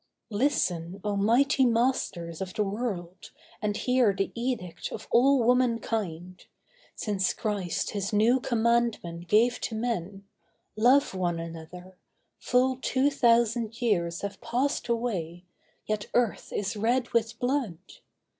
'Listen, 0.31 0.99
O 1.03 1.15
mighty 1.15 1.63
masters 1.63 2.41
of 2.41 2.55
the 2.55 2.63
world, 2.63 3.29
And 3.61 3.77
hear 3.77 4.15
the 4.15 4.31
edict 4.33 4.91
of 4.91 5.07
all 5.11 5.43
womankind: 5.43 6.47
Since 6.95 7.35
Christ 7.35 7.91
His 7.91 8.11
new 8.11 8.39
commandment 8.39 9.27
gave 9.27 9.59
to 9.61 9.75
men, 9.75 10.25
Love 10.75 11.13
one 11.13 11.39
another, 11.39 11.97
full 12.39 12.77
two 12.81 13.11
thousand 13.11 13.79
years 13.79 14.21
Have 14.21 14.41
passed 14.41 14.87
away, 14.89 15.45
yet 15.85 16.07
earth 16.15 16.51
is 16.51 16.75
red 16.75 17.09
with 17.13 17.37
blood. 17.37 17.77